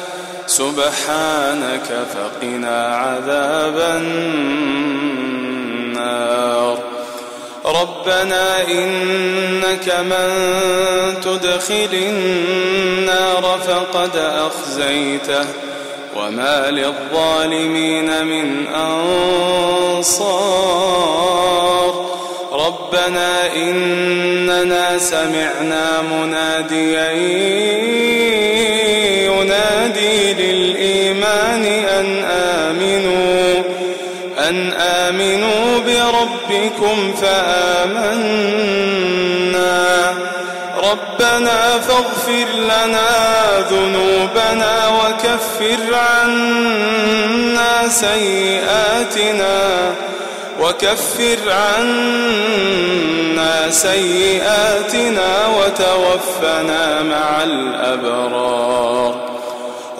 سبحانك 0.51 1.89
فقنا 2.13 2.95
عذاب 2.95 3.77
النار. 5.97 6.77
ربنا 7.65 8.61
إنك 8.67 9.95
من 9.99 10.29
تدخل 11.23 11.93
النار 11.93 13.59
فقد 13.67 14.17
أخزيته 14.17 15.45
وما 16.15 16.71
للظالمين 16.71 18.25
من 18.25 18.67
أنصار. 18.67 20.11
ربنا 22.53 23.55
إننا 23.55 24.97
سمعنا 24.97 26.01
مناديا 26.01 27.11
ينادي 29.97 30.33
للإيمان 30.33 31.65
أن 31.65 32.23
آمنوا 32.25 33.63
أن 34.49 34.71
آمنوا 34.73 35.79
بربكم 35.79 37.13
فآمنا. 37.21 38.61
ربنا 40.83 41.79
فاغفر 41.79 42.47
لنا 42.57 43.09
ذنوبنا 43.71 44.89
وكفر 44.89 45.95
عنا 45.95 47.87
سيئاتنا 47.89 49.59
وكفر 50.61 51.39
عنا 51.47 52.51
سيئاتنا 53.69 55.47
وتوفنا 55.47 57.03
مع 57.03 57.43
الأبرار. 57.43 59.30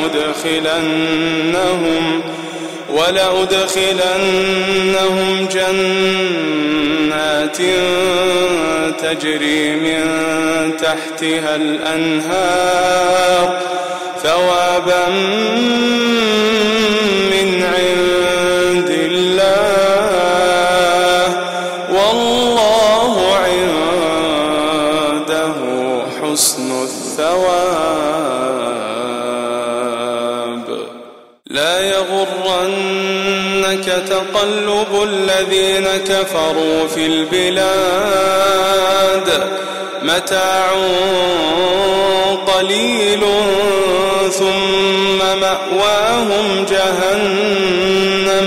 ولأدخلنهم 0.00 2.04
ولأدخلنهم 2.90 3.88
جنات 5.52 7.56
تجري 9.02 9.76
من 9.76 10.02
تحتها 10.76 11.56
الأنهار 11.56 13.60
ثوابا 14.22 15.06
تقلب 34.20 35.02
الذين 35.02 35.86
كفروا 36.08 36.88
في 36.94 37.06
البلاد 37.06 38.50
متاع 40.02 40.70
قليل 42.46 43.20
ثم 44.30 45.18
مأواهم 45.40 46.66
جهنم 46.70 48.46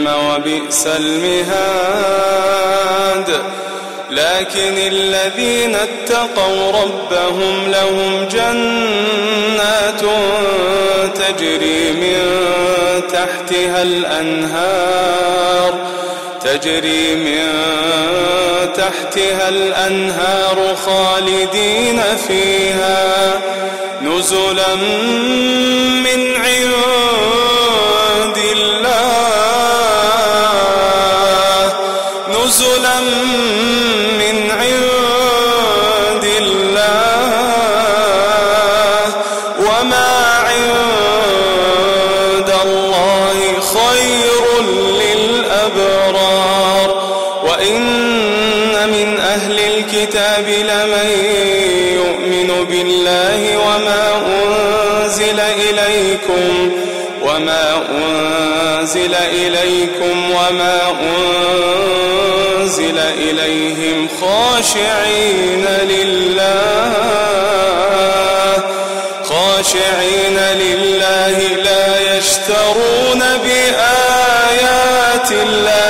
وبئس 0.07 0.87
المهاد. 0.87 2.30
لكن 4.11 4.79
الذين 4.79 5.75
اتقوا 5.75 6.73
ربهم 6.83 7.71
لهم 7.71 8.29
جنات 8.29 10.01
تجري 11.15 11.93
من 11.93 12.21
تحتها 13.12 13.83
الأنهار 13.83 15.75
تجري 16.45 17.15
من 17.15 17.49
تحتها 18.75 19.49
الأنهار 19.49 20.77
خالدين 20.87 22.03
فيها. 22.29 23.41
نزلا 24.03 24.75
من 26.05 26.37
عند 26.37 27.50
يؤمن 52.40 52.64
بالله 52.64 53.56
وما 53.56 54.22
أنزل 54.26 55.40
إليكم 55.40 56.72
وما 57.22 57.82
أنزل 57.90 59.14
إليكم 59.14 60.31
وما 60.31 60.81
أنزل 62.60 62.98
إليهم 62.98 64.08
خاشعين 64.20 65.66
لله 65.82 66.92
خاشعين 69.25 70.38
لله 70.60 71.37
لا 71.64 72.16
يشترون 72.16 73.22
بآيات 73.44 75.31
الله 75.32 75.89